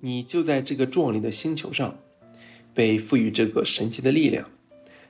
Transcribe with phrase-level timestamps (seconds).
[0.00, 1.98] 你就在这个壮丽的星球上，
[2.72, 4.48] 被赋予这个神奇的力量，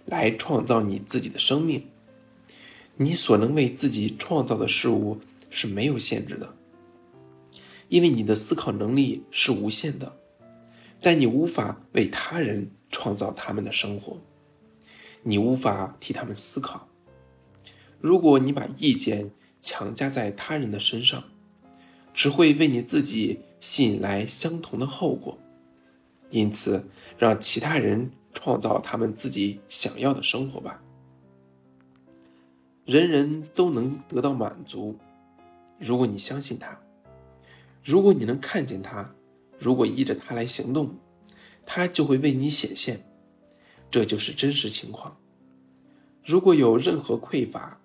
[0.07, 1.87] 来创造你自己的生命。
[2.97, 5.19] 你所能为自己创造的事物
[5.51, 6.55] 是没有限制的，
[7.89, 10.19] 因为你的思考能力是无限的。
[11.01, 14.21] 但你无法为他人创造他们的生活，
[15.23, 16.89] 你无法替他们思考。
[18.01, 19.31] 如果你把意见
[19.61, 21.23] 强加在他人的身上，
[22.19, 25.39] 只会为你自己吸引来相同的后果。
[26.31, 26.85] 因此，
[27.17, 30.83] 让其他人创造他们自己想要的生活吧。
[32.85, 34.99] 人人都能得到满足，
[35.79, 36.77] 如果你相信他，
[37.85, 39.15] 如果你能看见他。
[39.57, 40.97] 如果依着他来行动，
[41.67, 43.05] 他就会为你显现，
[43.93, 45.17] 这就是真实情况。
[46.25, 47.81] 如果有任何匮乏，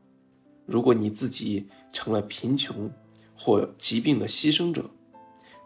[0.66, 2.92] 如果你自己成了贫穷
[3.36, 4.90] 或疾病的牺牲者，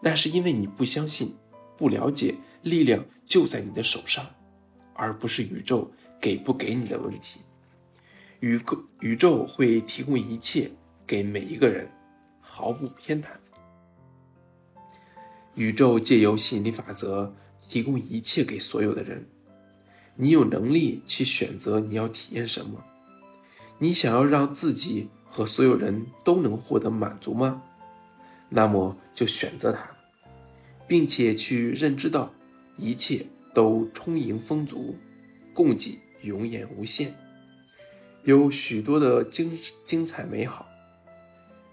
[0.02, 1.34] 那是因为你不相信、
[1.76, 4.26] 不了解力量就在你的手上，
[4.94, 7.40] 而不是宇宙给不给你的问题。
[8.40, 10.70] 宇宙宇宙会提供一切
[11.06, 11.90] 给每一个人，
[12.40, 13.28] 毫不偏袒。
[15.54, 17.34] 宇宙借由吸引力法则
[17.68, 19.28] 提供一切给所有的人。
[20.14, 22.84] 你有能力去选择你要体验什么。
[23.78, 27.62] 你想要让自己和所有人都能获得满足吗？
[28.48, 29.90] 那么就选择它，
[30.86, 32.32] 并且去认知到
[32.76, 34.96] 一切都充盈丰足，
[35.54, 37.14] 供给永远无限，
[38.24, 40.66] 有许多的精精彩美好。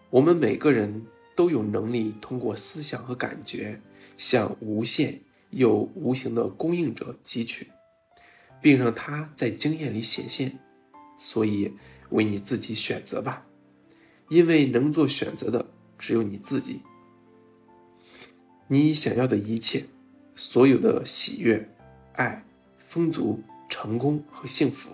[0.09, 1.05] 我们每个人。
[1.35, 3.81] 都有能力通过思想和感觉
[4.17, 7.67] 向无限又无形的供应者汲取，
[8.61, 10.57] 并让它在经验里显现。
[11.17, 11.73] 所以，
[12.16, 13.45] 为你自己选择吧，
[14.30, 15.67] 因为能做选择的
[15.99, 16.81] 只有你自己。
[18.67, 19.85] 你想要的一切，
[20.33, 21.69] 所有的喜悦、
[22.13, 22.44] 爱、
[22.80, 24.89] 丰足、成功和幸福，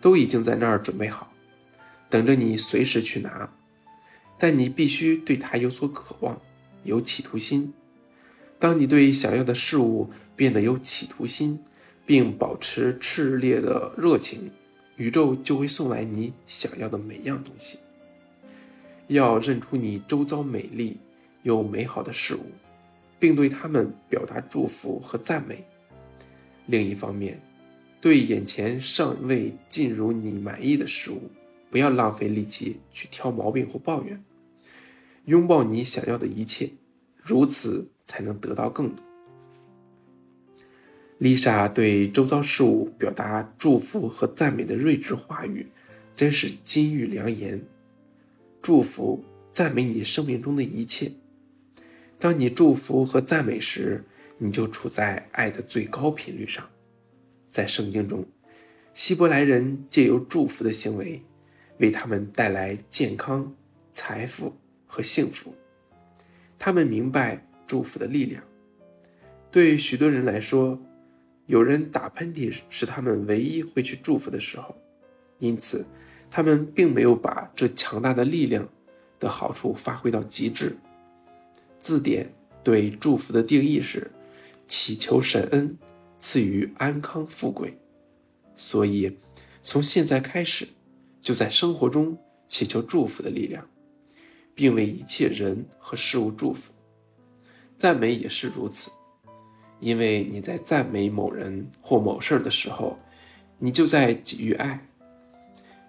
[0.00, 1.32] 都已经在那儿准备好，
[2.10, 3.52] 等着你随时去拿。
[4.36, 6.40] 但你必须对它有所渴望，
[6.82, 7.72] 有企图心。
[8.58, 11.62] 当你对想要的事物变得有企图心，
[12.04, 14.50] 并保持炽烈的热情，
[14.96, 17.78] 宇宙就会送来你想要的每样东西。
[19.08, 20.98] 要认出你周遭美丽
[21.42, 22.46] 又美好的事物，
[23.18, 25.64] 并对他们表达祝福和赞美。
[26.66, 27.40] 另一方面，
[28.00, 31.30] 对眼前尚未进入你满意的事物。
[31.70, 34.22] 不要浪费力气去挑毛病或抱怨，
[35.24, 36.70] 拥抱你想要的一切，
[37.20, 39.04] 如此才能得到更多。
[41.18, 45.66] 丽莎对周遭事物表达祝福和赞美的睿智话语，
[46.14, 47.64] 真是金玉良言。
[48.60, 51.12] 祝福、赞美你生命中的一切。
[52.18, 54.04] 当你祝福和赞美时，
[54.38, 56.68] 你就处在爱的最高频率上。
[57.48, 58.26] 在圣经中，
[58.92, 61.22] 希伯来人借由祝福的行为。
[61.78, 63.52] 为他们带来健康、
[63.90, 64.54] 财富
[64.86, 65.52] 和幸福。
[66.56, 68.44] 他们明白祝福的力量。
[69.50, 70.80] 对许多人来说，
[71.46, 74.74] 有人打喷嚏是他们唯一会去祝福的时候，
[75.38, 75.84] 因此
[76.30, 78.68] 他们并没有把这强大的力量
[79.18, 80.76] 的好处发挥到极致。
[81.78, 84.10] 字典对祝福的定义是：
[84.64, 85.76] 祈求神恩
[86.18, 87.78] 赐予安康富贵。
[88.56, 89.18] 所以，
[89.60, 90.68] 从现在开始。
[91.20, 93.66] 就在生活中祈求祝福的力量，
[94.54, 96.70] 并为一切人和事物祝福。
[97.78, 98.90] 赞美也是如此，
[99.84, 102.98] 因为你在赞美某人或某事儿的时候，
[103.58, 104.80] 你就在给予爱。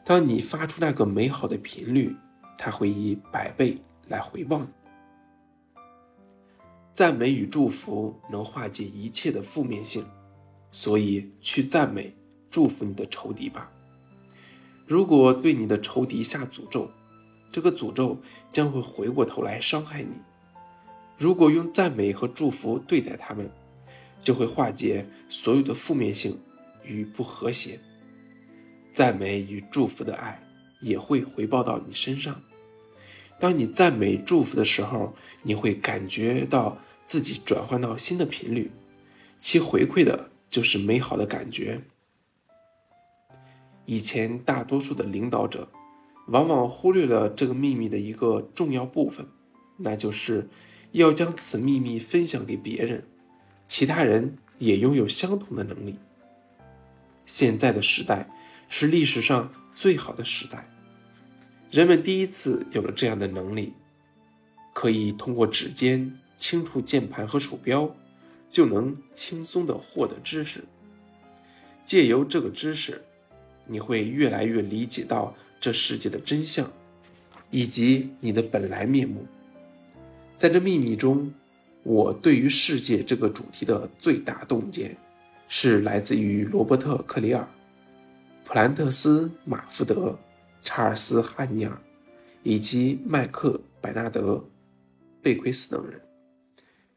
[0.04, 2.14] 当你发出那个美好的频率，
[2.58, 3.78] 它会以百倍
[4.10, 4.68] 来回报你。
[6.94, 10.06] 赞美与祝福能化解一切的负面性，
[10.72, 12.14] 所以去赞美、
[12.50, 13.72] 祝福你的仇敌吧。
[14.86, 16.92] 如果对你的仇敌下诅咒，
[17.50, 18.18] 这个诅咒
[18.52, 20.18] 将会回过头来伤害你；
[21.18, 23.50] 如果用赞美和祝福对待他们，
[24.26, 26.38] 就会化解所有的负面性
[26.84, 27.80] 与不和谐。
[28.92, 30.42] 赞美与祝福的爱
[30.82, 32.42] 也会回报到你身上。
[33.40, 35.14] 当你赞美祝福的时候，
[35.44, 38.72] 你会感觉到自己转换到新的频率，
[39.38, 41.82] 其回馈的就是美好的感觉。
[43.86, 45.70] 以前大多数的领导者，
[46.30, 49.28] 往往忽略了这个秘密的一个重要部分，
[49.78, 50.50] 那就是
[50.94, 53.06] 要将此秘密分享给别人，
[53.66, 55.96] 其他人也拥有相同的能力。
[57.26, 58.30] 现在的时代
[58.70, 60.68] 是历史上最好的时代，
[61.72, 63.74] 人们第一次有了这样的能力，
[64.74, 67.94] 可以通过指尖轻触键盘和鼠标，
[68.50, 70.64] 就能轻松地获得知识。
[71.86, 73.04] 借由这个知识，
[73.66, 76.72] 你会越来越理解到这世界的真相，
[77.50, 79.26] 以及你的本来面目。
[80.38, 81.34] 在这秘密中，
[81.86, 84.98] 我对于世界这个主题的最大洞见，
[85.48, 87.48] 是来自于罗伯特·克里尔、
[88.44, 90.18] 普兰特斯·马福德、
[90.64, 91.80] 查尔斯·汉尼尔
[92.42, 93.50] 以及麦克·
[93.80, 94.34] 白纳德·
[95.22, 96.02] 贝奎斯等人。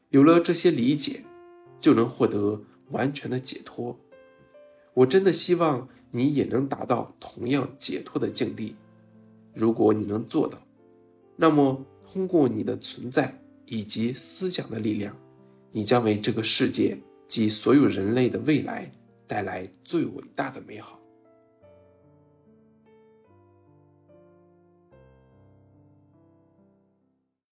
[0.08, 1.22] 有了这些理解，
[1.78, 2.58] 就能获得
[2.88, 3.94] 完全的解脱。
[4.94, 8.74] 我真的希望你也能达到同样解脱的境地。
[9.52, 10.58] 如果你能做到，
[11.36, 11.84] 那么。
[12.10, 13.38] 通过你的存在
[13.68, 15.14] 以及思想的力量，
[15.70, 18.90] 你将为这个世界及所有人类的未来
[19.26, 20.98] 带来最伟大的美好。